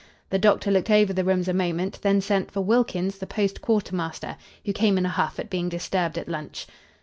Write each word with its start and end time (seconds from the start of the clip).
The 0.31 0.39
doctor 0.39 0.71
looked 0.71 0.89
over 0.89 1.13
the 1.13 1.23
rooms 1.23 1.47
a 1.47 1.53
moment; 1.53 1.99
then 2.01 2.21
sent 2.21 2.49
for 2.49 2.61
Wilkins, 2.61 3.19
the 3.19 3.27
post 3.27 3.61
quartermaster, 3.61 4.35
who 4.65 4.73
came 4.73 4.97
in 4.97 5.05
a 5.05 5.09
huff 5.09 5.37
at 5.37 5.47
being 5.51 5.69
disturbed 5.69 6.17
at 6.17 6.27
lunch. 6.27 6.65